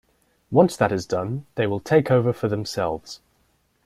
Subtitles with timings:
[0.49, 3.19] Once that is done, they will take over for themselves.